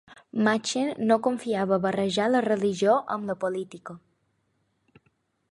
[0.45, 3.99] Machen no confiava a barrejar la religió amb la política.